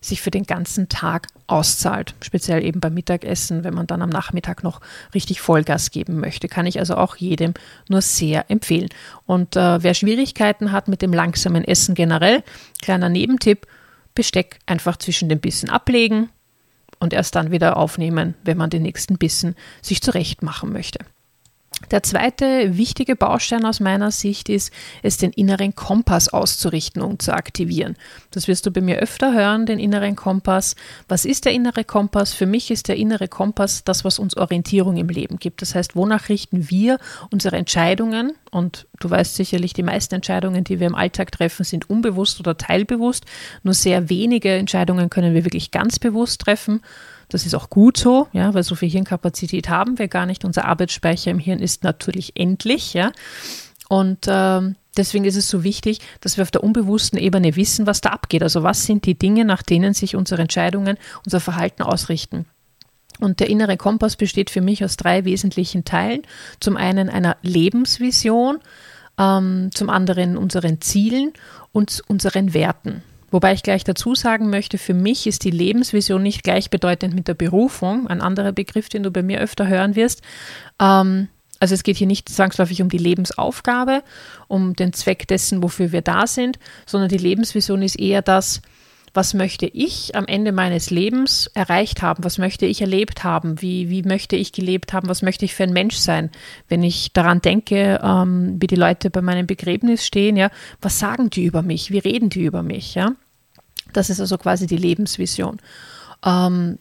sich 0.07 0.21
für 0.21 0.31
den 0.31 0.45
ganzen 0.45 0.89
Tag 0.89 1.29
auszahlt. 1.47 2.15
Speziell 2.23 2.65
eben 2.65 2.81
beim 2.81 2.95
Mittagessen, 2.95 3.65
wenn 3.65 3.75
man 3.75 3.87
dann 3.87 4.03
am 4.03 4.11
Nachmittag 4.11 4.63
noch 4.63 4.81
richtig 5.15 5.41
Vollgas 5.41 5.91
geben 5.91 6.21
möchte. 6.21 6.49
Kann 6.49 6.67
ich 6.67 6.79
also 6.79 6.97
auch 6.97 7.17
jedem 7.17 7.55
nur 7.89 8.01
sehr 8.01 8.51
empfehlen. 8.51 8.89
Und 9.27 9.57
äh, 9.57 9.83
wer 9.83 9.95
Schwierigkeiten 9.95 10.73
hat 10.73 10.89
mit 10.89 11.03
dem 11.03 11.13
langsamen 11.13 11.65
Essen 11.65 11.95
generell, 11.95 12.43
kleiner 12.83 13.09
Nebentipp, 13.09 13.67
Besteck 14.15 14.59
einfach 14.67 14.97
zwischen 14.97 15.29
den 15.29 15.41
Bissen 15.41 15.69
ablegen 15.69 16.31
und 16.99 17.13
erst 17.13 17.35
dann 17.35 17.51
wieder 17.51 17.77
aufnehmen, 17.77 18.35
wenn 18.45 18.57
man 18.57 18.71
den 18.71 18.83
nächsten 18.83 19.19
Bissen 19.19 19.55
sich 19.83 20.03
zurecht 20.03 20.43
machen 20.43 20.73
möchte. 20.73 21.01
Der 21.91 22.03
zweite 22.03 22.77
wichtige 22.77 23.17
Baustein 23.17 23.65
aus 23.65 23.81
meiner 23.81 24.11
Sicht 24.11 24.49
ist, 24.49 24.73
es 25.03 25.17
den 25.17 25.33
inneren 25.33 25.75
Kompass 25.75 26.29
auszurichten 26.29 27.03
und 27.03 27.23
zu 27.23 27.33
aktivieren. 27.33 27.97
Das 28.31 28.49
wirst 28.49 28.67
du 28.67 28.71
bei 28.71 28.81
mir 28.81 28.97
öfter 28.97 29.33
hören, 29.33 29.67
den 29.67 29.79
inneren 29.79 30.17
Kompass. 30.17 30.75
Was 31.09 31.25
ist 31.25 31.45
der 31.45 31.53
innere 31.53 31.85
Kompass? 31.85 32.35
Für 32.35 32.47
mich 32.47 32.71
ist 32.71 32.89
der 32.89 32.97
innere 32.97 33.29
Kompass 33.29 33.85
das, 33.85 34.05
was 34.05 34.19
uns 34.19 34.37
Orientierung 34.37 34.97
im 34.97 35.09
Leben 35.09 35.39
gibt. 35.39 35.63
Das 35.63 35.75
heißt, 35.75 35.97
wonach 35.97 36.29
richten 36.29 36.71
wir 36.71 36.99
unsere 37.31 37.57
Entscheidungen? 37.57 38.33
Und 38.51 38.87
du 39.01 39.11
weißt 39.11 39.37
sicherlich, 39.37 39.73
die 39.73 39.83
meisten 39.83 40.15
Entscheidungen, 40.15 40.65
die 40.65 40.81
wir 40.81 40.87
im 40.87 40.95
Alltag 40.95 41.31
treffen, 41.31 41.65
sind 41.65 41.91
unbewusst 41.91 42.41
oder 42.41 42.57
teilbewusst. 42.57 43.25
Nur 43.63 43.75
sehr 43.75 44.09
wenige 44.09 44.55
Entscheidungen 44.55 45.11
können 45.11 45.35
wir 45.35 45.45
wirklich 45.45 45.71
ganz 45.71 45.99
bewusst 45.99 46.41
treffen. 46.41 46.81
Das 47.29 47.45
ist 47.45 47.55
auch 47.55 47.71
gut 47.71 47.97
so, 47.97 48.29
ja, 48.33 48.55
weil 48.55 48.63
so 48.63 48.75
viel 48.75 48.89
Hirnkapazität 48.89 49.69
haben 49.69 49.99
wir 49.99 50.09
gar 50.09 50.27
nicht. 50.27 50.45
Unser 50.45 50.65
Arbeitsspeicher 50.65 51.31
im 51.31 51.39
Hirn 51.39 51.59
ist 51.59 51.83
natürlich 51.83 52.33
endlich, 52.37 52.95
ja. 52.95 53.13
Und 53.89 54.27
ähm, 54.29 54.77
deswegen 54.97 55.25
ist 55.25 55.37
es 55.37 55.49
so 55.49 55.65
wichtig, 55.65 56.01
dass 56.21 56.37
wir 56.37 56.43
auf 56.43 56.51
der 56.51 56.63
unbewussten 56.63 57.19
Ebene 57.19 57.57
wissen, 57.57 57.87
was 57.87 58.01
da 58.01 58.11
abgeht. 58.11 58.43
Also 58.43 58.63
was 58.63 58.85
sind 58.85 59.07
die 59.07 59.19
Dinge, 59.19 59.45
nach 59.45 59.63
denen 59.63 59.95
sich 59.95 60.17
unsere 60.17 60.43
Entscheidungen, 60.43 60.99
unser 61.25 61.41
Verhalten 61.41 61.83
ausrichten. 61.83 62.47
Und 63.19 63.41
der 63.41 63.49
innere 63.49 63.77
Kompass 63.77 64.17
besteht 64.17 64.51
für 64.51 64.61
mich 64.61 64.85
aus 64.85 64.97
drei 64.97 65.25
wesentlichen 65.25 65.85
Teilen. 65.85 66.23
Zum 66.61 66.77
einen 66.77 67.09
einer 67.09 67.37
Lebensvision, 67.43 68.59
ähm, 69.19 69.71
zum 69.73 69.91
anderen 69.91 70.37
unseren 70.37 70.81
Zielen 70.81 71.33
und 71.73 72.03
unseren 72.09 72.53
Werten. 72.53 73.03
Wobei 73.31 73.53
ich 73.53 73.63
gleich 73.63 73.85
dazu 73.85 74.15
sagen 74.15 74.51
möchte, 74.51 74.79
für 74.79 74.95
mich 74.95 75.27
ist 75.27 75.45
die 75.45 75.51
Lebensvision 75.51 76.23
nicht 76.23 76.45
gleichbedeutend 76.45 77.15
mit 77.15 77.29
der 77.29 77.35
Berufung, 77.35 78.07
ein 78.07 78.21
anderer 78.21 78.53
Begriff, 78.53 78.89
den 78.89 79.03
du 79.03 79.11
bei 79.11 79.23
mir 79.23 79.41
öfter 79.41 79.67
hören 79.67 79.97
wirst. 79.97 80.23
Ähm, 80.81 81.29
also 81.59 81.75
es 81.75 81.83
geht 81.83 81.97
hier 81.97 82.07
nicht 82.07 82.29
zwangsläufig 82.29 82.83
um 82.83 82.89
die 82.89 82.99
Lebensaufgabe, 82.99 84.03
um 84.47 84.77
den 84.77 84.93
Zweck 84.93 85.27
dessen, 85.27 85.63
wofür 85.63 85.91
wir 85.91 86.03
da 86.03 86.27
sind, 86.27 86.59
sondern 86.85 87.09
die 87.09 87.17
Lebensvision 87.17 87.83
ist 87.83 87.99
eher 87.99 88.23
das, 88.23 88.61
was 89.15 89.35
möchte 89.35 89.67
ich 89.67 90.15
am 90.15 90.27
Ende 90.27 90.53
meines 90.53 90.91
Lebens 90.91 91.51
erreicht 91.55 92.03
haben, 92.03 92.25
was 92.25 92.39
möchte 92.39 92.67
ich 92.67 92.81
erlebt 92.81 93.25
haben, 93.25 93.61
wie, 93.63 93.91
wie 93.91 94.03
möchte 94.03 94.37
ich 94.37 94.53
gelebt 94.53 94.93
haben, 94.93 95.09
was 95.09 95.23
möchte 95.23 95.45
ich 95.45 95.55
für 95.55 95.65
ein 95.65 95.73
Mensch 95.73 95.97
sein, 95.97 96.31
wenn 96.69 96.83
ich 96.83 97.13
daran 97.13 97.41
denke, 97.41 98.01
ähm, 98.03 98.57
wie 98.61 98.67
die 98.67 98.77
Leute 98.77 99.11
bei 99.11 99.23
meinem 99.23 99.47
Begräbnis 99.47 100.07
stehen, 100.07 100.37
ja, 100.37 100.51
was 100.81 100.99
sagen 100.99 101.31
die 101.31 101.45
über 101.45 101.63
mich, 101.63 101.91
wie 101.91 101.99
reden 101.99 102.31
die 102.31 102.45
über 102.45 102.63
mich, 102.63 102.95
ja. 102.95 103.13
Das 103.93 104.11
ist 104.11 104.21
also 104.21 104.37
quasi 104.37 104.67
die 104.67 104.77
Lebensvision. 104.77 105.59
Ähm, 106.25 106.79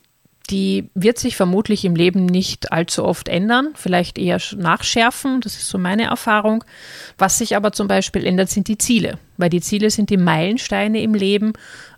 die 0.49 0.89
wird 0.93 1.17
sich 1.17 1.35
vermutlich 1.35 1.85
im 1.85 1.95
Leben 1.95 2.25
nicht 2.25 2.71
allzu 2.71 3.03
oft 3.03 3.27
ändern, 3.29 3.69
vielleicht 3.73 4.17
eher 4.17 4.39
nachschärfen, 4.55 5.41
das 5.41 5.55
ist 5.55 5.67
so 5.67 5.77
meine 5.77 6.03
Erfahrung. 6.03 6.63
Was 7.17 7.37
sich 7.39 7.55
aber 7.55 7.71
zum 7.71 7.87
Beispiel 7.87 8.25
ändert, 8.25 8.49
sind 8.49 8.67
die 8.67 8.77
Ziele, 8.77 9.17
weil 9.37 9.49
die 9.49 9.61
Ziele 9.61 9.89
sind 9.89 10.09
die 10.09 10.17
Meilensteine 10.17 11.01
im 11.01 11.13
Leben, 11.13 11.53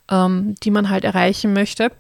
ähm, 0.10 0.56
die 0.64 0.72
man 0.72 0.90
halt 0.90 1.04
erreichen 1.04 1.54
möchte. 1.54 1.92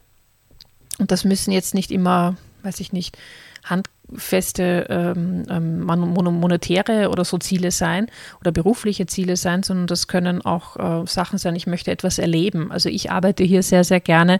Und 0.99 1.11
das 1.11 1.23
müssen 1.23 1.51
jetzt 1.51 1.73
nicht 1.73 1.91
immer, 1.91 2.35
weiß 2.63 2.79
ich 2.79 2.91
nicht, 2.91 3.17
handfeste 3.63 4.87
ähm, 4.89 5.43
ähm 5.49 5.81
monetäre 5.81 7.09
oder 7.09 7.25
so 7.25 7.37
Ziele 7.37 7.71
sein 7.71 8.07
oder 8.39 8.51
berufliche 8.51 9.05
Ziele 9.05 9.35
sein, 9.35 9.63
sondern 9.63 9.87
das 9.87 10.07
können 10.07 10.41
auch 10.43 11.03
äh, 11.03 11.05
Sachen 11.05 11.37
sein, 11.37 11.55
ich 11.55 11.67
möchte 11.67 11.91
etwas 11.91 12.17
erleben. 12.17 12.71
Also 12.71 12.89
ich 12.89 13.11
arbeite 13.11 13.43
hier 13.43 13.61
sehr, 13.61 13.83
sehr 13.83 13.99
gerne 13.99 14.39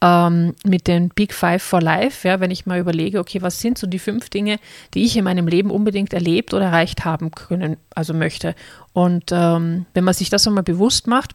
ähm, 0.00 0.54
mit 0.64 0.86
den 0.86 1.08
Big 1.08 1.34
Five 1.34 1.62
for 1.62 1.82
Life, 1.82 2.26
ja, 2.26 2.40
wenn 2.40 2.50
ich 2.50 2.66
mal 2.66 2.78
überlege, 2.78 3.18
okay, 3.18 3.42
was 3.42 3.60
sind 3.60 3.76
so 3.76 3.86
die 3.86 3.98
fünf 3.98 4.30
Dinge, 4.30 4.58
die 4.94 5.04
ich 5.04 5.16
in 5.16 5.24
meinem 5.24 5.48
Leben 5.48 5.70
unbedingt 5.70 6.14
erlebt 6.14 6.54
oder 6.54 6.66
erreicht 6.66 7.04
haben 7.04 7.32
können, 7.32 7.76
also 7.94 8.14
möchte. 8.14 8.54
Und 8.92 9.30
ähm, 9.32 9.86
wenn 9.94 10.04
man 10.04 10.14
sich 10.14 10.30
das 10.30 10.46
einmal 10.46 10.62
bewusst 10.62 11.06
macht, 11.06 11.34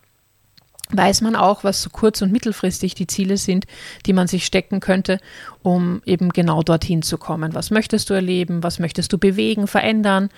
weiß 0.92 1.22
man 1.22 1.36
auch, 1.36 1.64
was 1.64 1.82
so 1.82 1.90
kurz- 1.90 2.22
und 2.22 2.32
mittelfristig 2.32 2.94
die 2.94 3.08
Ziele 3.08 3.38
sind, 3.38 3.66
die 4.06 4.14
man 4.14 4.28
sich 4.28 4.46
stecken 4.46 4.80
könnte, 4.80 5.20
um 5.64 6.02
eben 6.06 6.30
genau 6.30 6.62
dorthin 6.62 7.02
zu 7.02 7.18
kommen. 7.18 7.56
Was 7.56 7.72
möchtest 7.72 8.10
du 8.10 8.14
erleben? 8.14 8.62
Was 8.62 8.78
möchtest 8.78 9.12
du 9.12 9.18
bewegen, 9.18 9.68
verändern? 9.68 10.30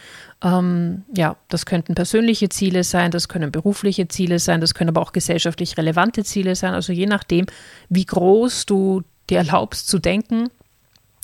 Ähm, 0.42 1.04
ja, 1.13 1.36
das 1.50 1.66
könnten 1.66 1.96
persönliche 1.96 2.48
Ziele 2.50 2.84
sein, 2.84 3.12
das 3.12 3.27
können 3.27 3.51
berufliche 3.51 4.08
Ziele 4.08 4.39
sein, 4.39 4.62
das 4.62 4.74
können 4.74 4.89
aber 4.89 5.01
auch 5.01 5.12
gesellschaftlich 5.12 5.77
relevante 5.77 6.24
Ziele 6.24 6.56
sein. 6.56 6.74
Also 6.74 6.94
je 6.94 7.08
nachdem, 7.08 7.46
wie 7.89 8.06
groß 8.06 8.66
du 8.66 9.04
dir 9.30 9.39
erlaubst 9.39 9.88
zu 9.88 10.00
denken, 10.00 10.50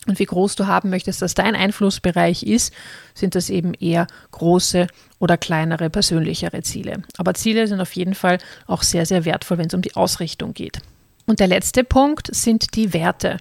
und 0.07 0.19
wie 0.19 0.25
groß 0.25 0.55
du 0.55 0.67
haben 0.67 0.89
möchtest, 0.89 1.21
dass 1.21 1.33
dein 1.33 1.55
Einflussbereich 1.55 2.43
ist, 2.43 2.73
sind 3.13 3.35
das 3.35 3.49
eben 3.49 3.73
eher 3.73 4.07
große 4.31 4.87
oder 5.19 5.37
kleinere, 5.37 5.89
persönlichere 5.89 6.61
Ziele. 6.61 7.03
Aber 7.17 7.33
Ziele 7.33 7.67
sind 7.67 7.79
auf 7.79 7.93
jeden 7.93 8.15
Fall 8.15 8.39
auch 8.67 8.83
sehr, 8.83 9.05
sehr 9.05 9.25
wertvoll, 9.25 9.57
wenn 9.57 9.67
es 9.67 9.73
um 9.73 9.81
die 9.81 9.95
Ausrichtung 9.95 10.53
geht. 10.53 10.79
Und 11.25 11.39
der 11.39 11.47
letzte 11.47 11.83
Punkt 11.83 12.33
sind 12.35 12.75
die 12.75 12.93
Werte. 12.93 13.39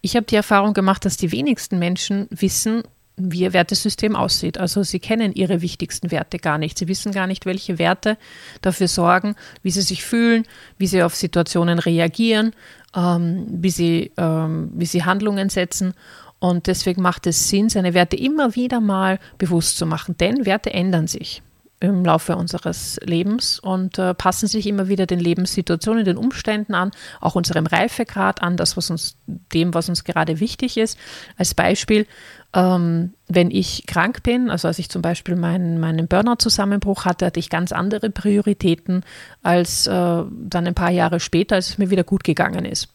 Ich 0.00 0.16
habe 0.16 0.26
die 0.26 0.36
Erfahrung 0.36 0.74
gemacht, 0.74 1.04
dass 1.04 1.16
die 1.16 1.32
wenigsten 1.32 1.78
Menschen 1.78 2.26
wissen, 2.30 2.82
wie 3.18 3.40
ihr 3.40 3.52
Wertesystem 3.52 4.16
aussieht. 4.16 4.58
Also 4.58 4.82
sie 4.82 5.00
kennen 5.00 5.32
ihre 5.32 5.60
wichtigsten 5.60 6.10
Werte 6.10 6.38
gar 6.38 6.56
nicht. 6.56 6.78
Sie 6.78 6.88
wissen 6.88 7.12
gar 7.12 7.26
nicht, 7.26 7.46
welche 7.46 7.78
Werte 7.78 8.16
dafür 8.62 8.88
sorgen, 8.88 9.34
wie 9.62 9.70
sie 9.70 9.82
sich 9.82 10.04
fühlen, 10.04 10.44
wie 10.78 10.86
sie 10.86 11.02
auf 11.02 11.14
Situationen 11.14 11.78
reagieren, 11.78 12.52
ähm, 12.94 13.46
wie, 13.50 13.70
sie, 13.70 14.12
ähm, 14.16 14.70
wie 14.74 14.86
sie 14.86 15.04
Handlungen 15.04 15.48
setzen. 15.48 15.94
Und 16.38 16.66
deswegen 16.68 17.02
macht 17.02 17.26
es 17.26 17.48
Sinn, 17.48 17.68
seine 17.68 17.94
Werte 17.94 18.16
immer 18.16 18.54
wieder 18.54 18.80
mal 18.80 19.18
bewusst 19.38 19.76
zu 19.76 19.86
machen, 19.86 20.16
denn 20.18 20.46
Werte 20.46 20.72
ändern 20.72 21.08
sich 21.08 21.42
im 21.80 22.04
Laufe 22.04 22.36
unseres 22.36 22.98
Lebens 23.04 23.58
und 23.58 23.98
äh, 23.98 24.14
passen 24.14 24.48
sich 24.48 24.66
immer 24.66 24.88
wieder 24.88 25.06
den 25.06 25.20
Lebenssituationen, 25.20 26.04
den 26.04 26.16
Umständen 26.16 26.74
an, 26.74 26.90
auch 27.20 27.36
unserem 27.36 27.66
Reifegrad 27.66 28.42
an, 28.42 28.56
das 28.56 28.76
was 28.76 28.90
uns 28.90 29.16
dem, 29.26 29.74
was 29.74 29.88
uns 29.88 30.04
gerade 30.04 30.40
wichtig 30.40 30.76
ist. 30.76 30.98
Als 31.36 31.54
Beispiel, 31.54 32.06
ähm, 32.52 33.14
wenn 33.28 33.50
ich 33.50 33.86
krank 33.86 34.22
bin, 34.22 34.50
also 34.50 34.66
als 34.66 34.78
ich 34.78 34.88
zum 34.88 35.02
Beispiel 35.02 35.36
meinen, 35.36 35.78
meinen 35.78 36.08
Burnout-Zusammenbruch 36.08 37.04
hatte, 37.04 37.26
hatte 37.26 37.40
ich 37.40 37.50
ganz 37.50 37.70
andere 37.70 38.10
Prioritäten 38.10 39.04
als 39.42 39.86
äh, 39.86 39.90
dann 39.92 40.66
ein 40.66 40.74
paar 40.74 40.90
Jahre 40.90 41.20
später, 41.20 41.54
als 41.54 41.70
es 41.70 41.78
mir 41.78 41.90
wieder 41.90 42.04
gut 42.04 42.24
gegangen 42.24 42.64
ist. 42.64 42.88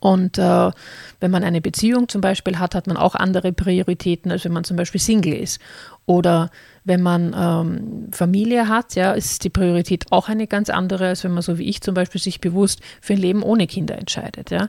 Und 0.00 0.38
äh, 0.38 0.70
wenn 1.20 1.30
man 1.30 1.44
eine 1.44 1.60
Beziehung 1.60 2.08
zum 2.08 2.20
Beispiel 2.20 2.58
hat, 2.58 2.74
hat 2.74 2.86
man 2.86 2.96
auch 2.96 3.14
andere 3.14 3.52
Prioritäten, 3.52 4.30
als 4.30 4.44
wenn 4.44 4.52
man 4.52 4.64
zum 4.64 4.76
Beispiel 4.76 5.00
Single 5.00 5.34
ist. 5.34 5.60
Oder 6.06 6.50
wenn 6.84 7.02
man 7.02 7.34
ähm, 7.36 8.08
Familie 8.12 8.68
hat, 8.68 8.94
ja, 8.94 9.12
ist 9.12 9.44
die 9.44 9.50
Priorität 9.50 10.06
auch 10.10 10.28
eine 10.28 10.46
ganz 10.46 10.70
andere, 10.70 11.08
als 11.08 11.24
wenn 11.24 11.32
man 11.32 11.42
so 11.42 11.58
wie 11.58 11.64
ich 11.64 11.80
zum 11.80 11.94
Beispiel 11.94 12.20
sich 12.20 12.40
bewusst 12.40 12.80
für 13.00 13.14
ein 13.14 13.18
Leben 13.18 13.42
ohne 13.42 13.66
Kinder 13.66 13.96
entscheidet. 13.98 14.50
Ja. 14.50 14.68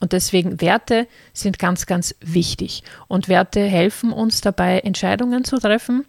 Und 0.00 0.12
deswegen 0.12 0.60
Werte 0.60 1.06
sind 1.32 1.58
ganz, 1.58 1.86
ganz 1.86 2.14
wichtig. 2.20 2.82
Und 3.06 3.28
Werte 3.28 3.60
helfen 3.60 4.12
uns 4.12 4.40
dabei, 4.40 4.80
Entscheidungen 4.80 5.44
zu 5.44 5.58
treffen. 5.58 6.04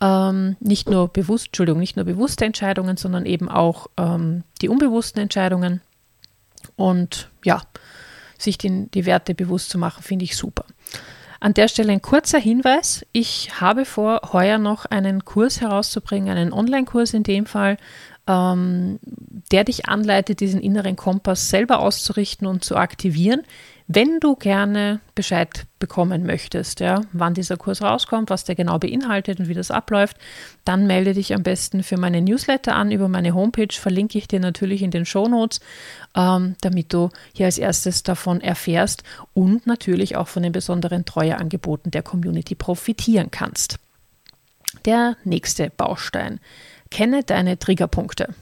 Ähm, 0.00 0.56
nicht 0.60 0.88
nur 0.88 1.08
bewusst, 1.08 1.48
Entschuldigung, 1.48 1.80
nicht 1.80 1.96
nur 1.96 2.04
bewusste 2.04 2.44
Entscheidungen, 2.44 2.96
sondern 2.96 3.26
eben 3.26 3.48
auch 3.48 3.88
ähm, 3.96 4.42
die 4.60 4.68
unbewussten 4.68 5.22
Entscheidungen. 5.22 5.80
Und 6.76 7.30
ja, 7.44 7.62
sich 8.38 8.58
die, 8.58 8.88
die 8.90 9.06
Werte 9.06 9.34
bewusst 9.34 9.70
zu 9.70 9.78
machen, 9.78 10.02
finde 10.02 10.24
ich 10.24 10.36
super. 10.36 10.64
An 11.40 11.52
der 11.52 11.68
Stelle 11.68 11.92
ein 11.92 12.00
kurzer 12.00 12.38
Hinweis. 12.38 13.04
Ich 13.12 13.60
habe 13.60 13.84
vor, 13.84 14.32
heuer 14.32 14.56
noch 14.58 14.86
einen 14.86 15.24
Kurs 15.24 15.60
herauszubringen, 15.60 16.36
einen 16.36 16.52
Online-Kurs 16.52 17.12
in 17.12 17.22
dem 17.22 17.44
Fall, 17.44 17.76
ähm, 18.26 18.98
der 19.52 19.64
dich 19.64 19.86
anleitet, 19.86 20.40
diesen 20.40 20.60
inneren 20.60 20.96
Kompass 20.96 21.48
selber 21.50 21.80
auszurichten 21.80 22.46
und 22.46 22.64
zu 22.64 22.76
aktivieren. 22.76 23.42
Wenn 23.86 24.18
du 24.18 24.34
gerne 24.34 25.00
Bescheid 25.14 25.66
bekommen 25.78 26.24
möchtest, 26.24 26.80
ja, 26.80 27.02
wann 27.12 27.34
dieser 27.34 27.58
Kurs 27.58 27.82
rauskommt, 27.82 28.30
was 28.30 28.44
der 28.44 28.54
genau 28.54 28.78
beinhaltet 28.78 29.40
und 29.40 29.48
wie 29.48 29.54
das 29.54 29.70
abläuft, 29.70 30.16
dann 30.64 30.86
melde 30.86 31.12
dich 31.12 31.34
am 31.34 31.42
besten 31.42 31.82
für 31.82 31.98
meine 31.98 32.22
Newsletter 32.22 32.74
an 32.74 32.90
über 32.90 33.08
meine 33.08 33.34
Homepage. 33.34 33.68
Verlinke 33.70 34.16
ich 34.16 34.26
dir 34.26 34.40
natürlich 34.40 34.80
in 34.80 34.90
den 34.90 35.04
Show 35.04 35.28
Notes, 35.28 35.60
ähm, 36.16 36.54
damit 36.62 36.94
du 36.94 37.10
hier 37.34 37.44
als 37.44 37.58
erstes 37.58 38.02
davon 38.02 38.40
erfährst 38.40 39.02
und 39.34 39.66
natürlich 39.66 40.16
auch 40.16 40.28
von 40.28 40.42
den 40.42 40.52
besonderen 40.52 41.04
Treueangeboten 41.04 41.90
der 41.90 42.02
Community 42.02 42.54
profitieren 42.54 43.30
kannst. 43.30 43.78
Der 44.86 45.18
nächste 45.24 45.68
Baustein. 45.68 46.40
Kenne 46.94 47.24
deine 47.24 47.58
Triggerpunkte. 47.58 48.36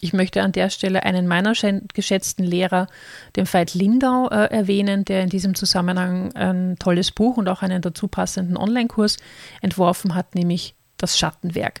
Ich 0.00 0.12
möchte 0.12 0.42
an 0.42 0.50
der 0.50 0.70
Stelle 0.70 1.04
einen 1.04 1.28
meiner 1.28 1.52
geschätzten 1.94 2.44
Lehrer, 2.44 2.88
den 3.36 3.46
Veit 3.46 3.74
Lindau, 3.74 4.28
äh, 4.28 4.46
erwähnen, 4.46 5.04
der 5.04 5.22
in 5.22 5.28
diesem 5.28 5.54
Zusammenhang 5.54 6.34
ein 6.34 6.74
tolles 6.80 7.12
Buch 7.12 7.36
und 7.36 7.48
auch 7.48 7.62
einen 7.62 7.82
dazu 7.82 8.08
passenden 8.08 8.56
Online-Kurs 8.56 9.18
entworfen 9.62 10.16
hat, 10.16 10.34
nämlich 10.34 10.74
das 10.96 11.16
Schattenwerk. 11.16 11.80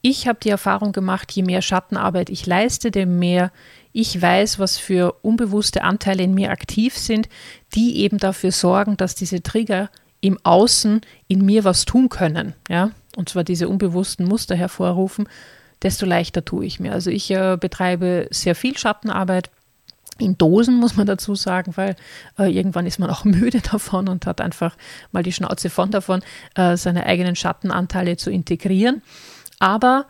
Ich 0.00 0.26
habe 0.26 0.38
die 0.42 0.48
Erfahrung 0.48 0.92
gemacht, 0.92 1.30
je 1.32 1.42
mehr 1.42 1.60
Schattenarbeit 1.60 2.30
ich 2.30 2.46
leiste, 2.46 2.90
desto 2.90 3.10
mehr 3.10 3.52
ich 3.92 4.22
weiß, 4.22 4.58
was 4.58 4.78
für 4.78 5.18
unbewusste 5.20 5.82
Anteile 5.82 6.22
in 6.22 6.32
mir 6.32 6.50
aktiv 6.50 6.96
sind, 6.96 7.28
die 7.74 7.98
eben 7.98 8.16
dafür 8.16 8.52
sorgen, 8.52 8.96
dass 8.96 9.14
diese 9.14 9.42
Trigger 9.42 9.90
im 10.22 10.38
Außen 10.44 11.02
in 11.28 11.44
mir 11.44 11.64
was 11.64 11.84
tun 11.84 12.08
können. 12.08 12.54
Ja? 12.70 12.92
Und 13.16 13.28
zwar 13.28 13.44
diese 13.44 13.68
unbewussten 13.68 14.26
Muster 14.26 14.56
hervorrufen 14.56 15.28
desto 15.84 16.06
leichter 16.06 16.44
tue 16.44 16.64
ich 16.64 16.80
mir. 16.80 16.92
Also 16.92 17.10
ich 17.10 17.30
äh, 17.30 17.56
betreibe 17.60 18.26
sehr 18.30 18.54
viel 18.54 18.76
Schattenarbeit. 18.76 19.50
In 20.18 20.38
Dosen 20.38 20.76
muss 20.76 20.96
man 20.96 21.06
dazu 21.06 21.34
sagen, 21.34 21.72
weil 21.76 21.96
äh, 22.38 22.50
irgendwann 22.50 22.86
ist 22.86 22.98
man 22.98 23.10
auch 23.10 23.24
müde 23.24 23.60
davon 23.60 24.08
und 24.08 24.26
hat 24.26 24.40
einfach 24.40 24.76
mal 25.12 25.22
die 25.22 25.32
Schnauze 25.32 25.70
von 25.70 25.90
davon, 25.90 26.22
äh, 26.54 26.76
seine 26.76 27.06
eigenen 27.06 27.36
Schattenanteile 27.36 28.16
zu 28.16 28.30
integrieren. 28.30 29.02
Aber 29.58 30.06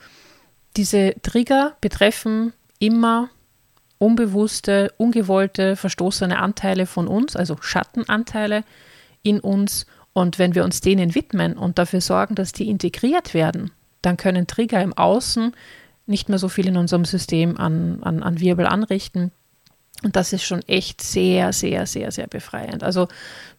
diese 0.76 1.14
Trigger 1.23 1.76
betreffen 1.80 2.52
immer 2.78 3.30
unbewusste, 3.99 4.92
ungewollte, 4.96 5.76
verstoßene 5.76 6.38
Anteile 6.38 6.87
von 6.87 7.08
uns, 7.08 7.37
also 7.37 7.56
Schattenanteile 7.61 8.64
in 9.23 9.40
uns. 9.40 9.87
Und 10.14 10.38
wenn 10.38 10.54
wir 10.54 10.64
uns 10.64 10.80
denen 10.80 11.14
widmen 11.14 11.59
und 11.59 11.78
dafür 11.78 12.00
sorgen, 12.00 12.35
dass 12.35 12.52
die 12.52 12.71
integriert 12.71 13.35
werden, 13.35 13.73
dann 14.00 14.16
können 14.16 14.47
Trigger 14.47 14.80
im 14.80 14.94
Außen 14.94 15.52
nicht 16.06 16.30
mehr 16.30 16.38
so 16.38 16.49
viel 16.49 16.68
in 16.68 16.76
unserem 16.76 17.04
System 17.04 17.59
an, 17.59 18.02
an, 18.02 18.23
an 18.23 18.40
Wirbel 18.40 18.66
anrichten 18.66 19.33
Und 20.04 20.16
das 20.16 20.32
ist 20.32 20.44
schon 20.44 20.61
echt 20.68 21.02
sehr, 21.02 21.52
sehr, 21.52 21.87
sehr, 21.87 22.12
sehr 22.12 22.26
befreiend. 22.26 22.82
Also 22.82 23.08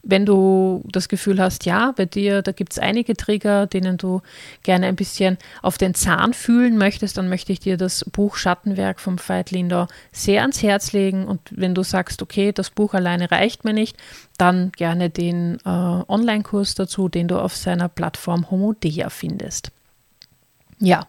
wenn 0.03 0.25
du 0.25 0.83
das 0.85 1.09
Gefühl 1.09 1.41
hast, 1.41 1.65
ja, 1.65 1.91
bei 1.97 2.05
dir, 2.05 2.43
da 2.43 2.51
gibt 2.51 2.73
es 2.73 2.79
einige 2.79 3.15
Trigger, 3.15 3.65
denen 3.65 3.97
du 3.97 4.21
gerne 4.61 4.85
ein 4.85 4.95
bisschen 4.95 5.37
auf 5.63 5.79
den 5.79 5.95
Zahn 5.95 6.33
fühlen 6.33 6.77
möchtest, 6.77 7.17
dann 7.17 7.27
möchte 7.27 7.51
ich 7.51 7.59
dir 7.59 7.75
das 7.77 8.05
Buch 8.11 8.35
Schattenwerk 8.35 8.99
vom 8.99 9.17
Veit 9.17 9.49
Lindau 9.49 9.87
sehr 10.11 10.41
ans 10.41 10.61
Herz 10.61 10.93
legen. 10.93 11.25
Und 11.25 11.41
wenn 11.49 11.73
du 11.73 11.81
sagst, 11.81 12.21
okay, 12.21 12.51
das 12.51 12.69
Buch 12.69 12.93
alleine 12.93 13.31
reicht 13.31 13.65
mir 13.65 13.73
nicht, 13.73 13.97
dann 14.37 14.71
gerne 14.73 15.09
den 15.09 15.57
äh, 15.65 15.69
Online-Kurs 15.69 16.75
dazu, 16.75 17.09
den 17.09 17.27
du 17.27 17.39
auf 17.39 17.55
seiner 17.55 17.89
Plattform 17.89 18.51
Homodea 18.51 19.09
findest. 19.09 19.71
Ja, 20.79 21.07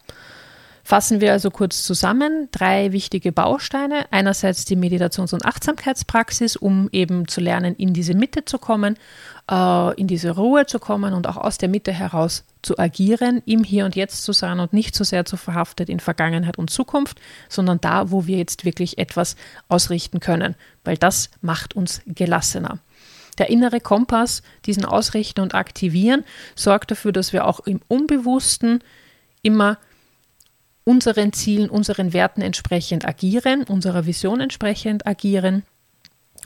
Fassen 0.86 1.20
wir 1.20 1.32
also 1.32 1.50
kurz 1.50 1.82
zusammen 1.82 2.48
drei 2.52 2.92
wichtige 2.92 3.32
Bausteine. 3.32 4.04
Einerseits 4.12 4.66
die 4.66 4.76
Meditations- 4.76 5.34
und 5.34 5.44
Achtsamkeitspraxis, 5.44 6.54
um 6.54 6.88
eben 6.92 7.26
zu 7.26 7.40
lernen, 7.40 7.74
in 7.74 7.92
diese 7.92 8.14
Mitte 8.14 8.44
zu 8.44 8.58
kommen, 8.58 8.96
äh, 9.50 10.00
in 10.00 10.06
diese 10.06 10.36
Ruhe 10.36 10.64
zu 10.66 10.78
kommen 10.78 11.12
und 11.12 11.26
auch 11.26 11.38
aus 11.38 11.58
der 11.58 11.68
Mitte 11.68 11.92
heraus 11.92 12.44
zu 12.62 12.78
agieren, 12.78 13.42
im 13.46 13.64
Hier 13.64 13.84
und 13.84 13.96
Jetzt 13.96 14.22
zu 14.22 14.30
sein 14.32 14.60
und 14.60 14.72
nicht 14.72 14.94
so 14.94 15.02
sehr 15.02 15.24
zu 15.24 15.36
verhaftet 15.36 15.88
in 15.88 15.98
Vergangenheit 15.98 16.56
und 16.56 16.70
Zukunft, 16.70 17.20
sondern 17.48 17.80
da, 17.80 18.12
wo 18.12 18.28
wir 18.28 18.38
jetzt 18.38 18.64
wirklich 18.64 18.96
etwas 18.96 19.34
ausrichten 19.66 20.20
können, 20.20 20.54
weil 20.84 20.96
das 20.96 21.30
macht 21.40 21.74
uns 21.74 22.00
gelassener. 22.06 22.78
Der 23.38 23.50
innere 23.50 23.80
Kompass, 23.80 24.44
diesen 24.66 24.84
Ausrichten 24.84 25.40
und 25.40 25.52
Aktivieren, 25.52 26.22
sorgt 26.54 26.92
dafür, 26.92 27.10
dass 27.10 27.32
wir 27.32 27.44
auch 27.44 27.58
im 27.66 27.80
Unbewussten 27.88 28.84
immer 29.42 29.78
unseren 30.86 31.32
Zielen, 31.32 31.68
unseren 31.68 32.12
Werten 32.12 32.40
entsprechend 32.40 33.06
agieren, 33.06 33.64
unserer 33.64 34.06
Vision 34.06 34.40
entsprechend 34.40 35.04
agieren. 35.04 35.64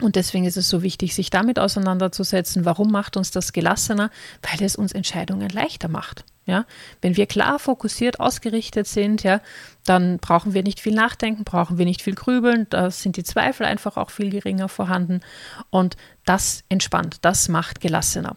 Und 0.00 0.16
deswegen 0.16 0.47
ist 0.47 0.56
es 0.56 0.70
so 0.70 0.82
wichtig, 0.82 1.14
sich 1.14 1.28
damit 1.28 1.59
auseinanderzusetzen. 1.59 2.64
Warum 2.64 2.90
macht 2.90 3.18
uns 3.18 3.30
das 3.30 3.52
gelassener? 3.52 4.11
Weil 4.40 4.64
es 4.66 4.76
uns 4.76 4.92
Entscheidungen 4.92 5.50
leichter 5.50 5.88
macht. 5.88 6.25
Ja, 6.47 6.64
wenn 7.02 7.18
wir 7.18 7.26
klar 7.26 7.59
fokussiert 7.59 8.18
ausgerichtet 8.18 8.87
sind, 8.87 9.23
ja, 9.23 9.42
dann 9.85 10.18
brauchen 10.18 10.54
wir 10.54 10.62
nicht 10.62 10.80
viel 10.80 10.94
nachdenken, 10.94 11.44
brauchen 11.44 11.76
wir 11.76 11.85
nicht 11.85 12.00
viel 12.00 12.14
grübeln, 12.14 12.66
da 12.70 12.90
sind 12.90 13.18
die 13.18 13.25
Zweifel 13.25 13.66
einfach 13.66 13.99
auch 13.99 14.11
viel 14.11 14.30
geringer 14.30 14.68
vorhanden 14.68 15.20
und 15.68 15.97
das 16.25 16.64
entspannt, 16.70 17.18
das 17.20 17.49
macht 17.49 17.80
gelassener. 17.80 18.37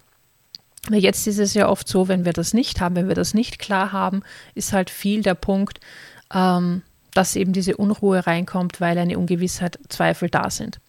Weil 0.90 1.00
jetzt 1.00 1.25
ist 1.28 1.40
es 1.40 1.54
ja 1.54 1.70
oft 1.70 1.88
so, 1.88 2.08
wenn 2.08 2.25
wir 2.25 2.34
das 2.34 2.54
nicht 2.54 2.82
haben, 2.82 2.96
wenn 2.96 3.08
wir 3.08 3.16
das 3.16 3.34
nicht 3.34 3.60
klar 3.60 3.92
haben, 3.92 4.22
ist 4.54 4.74
halt 4.74 4.90
viel 4.90 5.22
der 5.22 5.36
Punkt, 5.36 5.80
ähm, 6.34 6.82
dass 7.13 7.36
eben 7.36 7.54
diese 7.54 7.78
Unruhe 7.78 8.25
reinkommt, 8.25 8.82
weil 8.82 8.98
eine 8.98 9.18
Ungewissheit, 9.18 9.80
Zweifel 9.88 10.30
da 10.30 10.50
sind. 10.50 10.80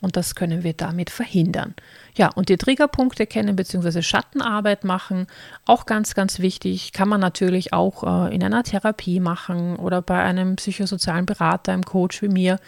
Und 0.00 0.16
das 0.16 0.34
können 0.34 0.64
wir 0.64 0.72
damit 0.72 1.10
verhindern. 1.10 1.74
Ja, 2.14 2.28
und 2.28 2.48
die 2.48 2.56
Triggerpunkte 2.56 3.26
kennen 3.26 3.54
bzw. 3.54 4.00
Schattenarbeit 4.00 4.82
machen, 4.82 5.26
auch 5.66 5.84
ganz, 5.84 6.14
ganz 6.14 6.38
wichtig, 6.38 6.92
kann 6.92 7.08
man 7.08 7.20
natürlich 7.20 7.74
auch 7.74 8.02
äh, 8.02 8.34
in 8.34 8.42
einer 8.42 8.62
Therapie 8.62 9.20
machen 9.20 9.76
oder 9.76 10.00
bei 10.00 10.20
einem 10.22 10.56
psychosozialen 10.56 11.26
Berater, 11.26 11.72
einem 11.72 11.84
Coach 11.84 12.22
wie 12.22 12.28
mir. 12.28 12.58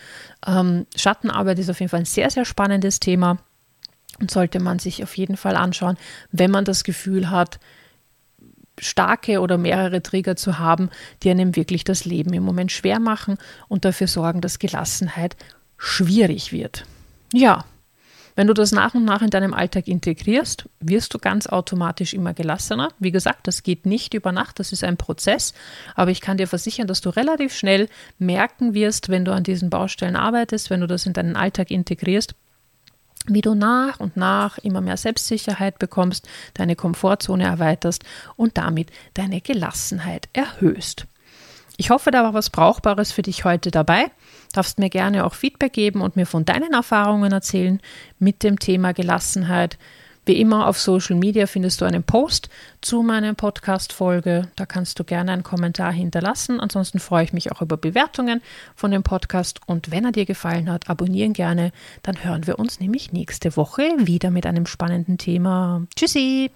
Ähm, 0.47 0.87
Schattenarbeit 0.95 1.59
ist 1.59 1.71
auf 1.71 1.81
jeden 1.81 1.89
Fall 1.89 2.01
ein 2.01 2.07
sehr, 2.07 2.31
sehr 2.31 2.45
spannendes 2.45 3.01
Thema 3.01 3.39
und 4.23 4.31
sollte 4.31 4.61
man 4.61 4.79
sich 4.79 5.03
auf 5.03 5.19
jeden 5.19 5.37
Fall 5.37 5.57
anschauen, 5.57 5.99
wenn 6.31 6.51
man 6.51 6.65
das 6.65 6.85
Gefühl 6.85 7.29
hat, 7.29 7.59
starke 8.79 9.41
oder 9.41 9.59
mehrere 9.59 10.03
Trigger 10.03 10.37
zu 10.37 10.59
haben, 10.59 10.89
die 11.23 11.31
einem 11.31 11.57
wirklich 11.57 11.85
das 11.85 12.07
Leben 12.07 12.33
im 12.33 12.43
Moment 12.43 12.73
schwer 12.73 13.01
machen 13.01 13.37
und 13.69 13.85
dafür 13.85 14.07
sorgen, 14.07 14.41
dass 14.41 14.59
Gelassenheit 14.59 15.37
schwierig 15.77 16.53
wird. 16.53 16.87
Ja, 17.35 17.65
wenn 18.35 18.47
du 18.47 18.55
das 18.55 18.73
nach 18.73 18.95
und 18.95 19.05
nach 19.05 19.21
in 19.21 19.29
deinem 19.29 19.53
Alltag 19.53 19.89
integrierst, 19.89 20.69
wirst 20.81 21.13
du 21.13 21.19
ganz 21.19 21.47
automatisch 21.47 22.15
immer 22.15 22.33
gelassener. 22.33 22.89
Wie 22.99 23.11
gesagt, 23.11 23.47
das 23.47 23.63
geht 23.63 23.85
nicht 23.85 24.15
über 24.15 24.33
Nacht, 24.33 24.59
das 24.59 24.73
ist 24.73 24.85
ein 24.85 24.97
Prozess, 24.97 25.53
aber 25.95 26.13
ich 26.13 26.23
kann 26.23 26.39
dir 26.39 26.47
versichern, 26.47 26.87
dass 26.87 27.03
du 27.03 27.11
relativ 27.11 27.55
schnell 27.55 27.89
merken 28.19 28.73
wirst, 28.73 29.11
wenn 29.11 29.25
du 29.25 29.33
an 29.33 29.43
diesen 29.43 29.69
Baustellen 29.69 30.17
arbeitest, 30.17 30.71
wenn 30.71 30.81
du 30.81 30.87
das 30.87 31.05
in 31.05 31.13
deinen 31.13 31.37
Alltag 31.37 31.71
integrierst, 31.71 32.35
wie 33.27 33.41
du 33.41 33.55
nach 33.55 34.01
und 34.01 34.17
nach 34.17 34.59
immer 34.59 34.81
mehr 34.81 34.97
Selbstsicherheit 34.97 35.79
bekommst, 35.79 36.29
deine 36.55 36.77
Komfortzone 36.77 37.45
erweiterst 37.45 38.05
und 38.37 38.59
damit 38.59 38.91
deine 39.15 39.41
Gelassenheit 39.41 40.29
erhöhst. 40.33 41.07
Ich 41.77 41.91
hoffe, 41.91 42.11
da 42.11 42.23
war 42.23 42.35
was 42.35 42.51
Brauchbares 42.51 43.13
für 43.13 43.23
dich 43.23 43.45
heute 43.45 43.71
dabei. 43.71 44.11
Darfst 44.53 44.79
mir 44.79 44.91
gerne 44.91 45.25
auch 45.25 45.35
Feedback 45.35 45.73
geben 45.73 46.01
und 46.03 46.17
mir 46.17 46.27
von 46.27 46.45
deinen 46.45 46.75
Erfahrungen 46.75 47.33
erzählen 47.33 47.81
mit 48.19 48.43
dem 48.43 48.59
Thema 48.59 48.93
Gelassenheit. 48.93 49.79
Wie 50.25 50.41
immer 50.41 50.69
auf 50.69 50.79
Social 50.79 51.17
Media 51.17 51.47
findest 51.47 51.81
du 51.81 51.85
einen 51.85 52.05
Post 52.05 52.49
zu 52.81 53.03
meiner 53.03 53.35
Podcast-Folge. 53.35 54.49
Da 54.55 54.67
kannst 54.67 55.01
du 55.01 55.05
gerne 55.05 55.33
einen 55.33 55.43
Kommentar 55.43 55.93
hinterlassen. 55.93 56.61
Ansonsten 56.61 57.01
freue 57.01 57.25
ich 57.25 57.33
mich 57.33 57.51
auch 57.51 57.61
über 57.61 57.77
Bewertungen 57.77 58.41
von 58.77 58.93
dem 58.93 59.03
Podcast. 59.03 59.61
Und 59.67 59.91
wenn 59.91 60.05
er 60.05 60.13
dir 60.13 60.25
gefallen 60.25 60.71
hat, 60.71 60.89
abonnieren 60.89 61.33
gerne. 61.33 61.73
Dann 62.05 62.23
hören 62.23 62.47
wir 62.47 62.61
uns 62.61 62.79
nämlich 62.79 63.13
nächste 63.13 63.57
Woche 63.57 63.83
wieder 63.99 64.31
mit 64.31 64.47
einem 64.47 64.67
spannenden 64.67 65.19
Thema. 65.19 65.83
Tschüssi! 65.97 66.53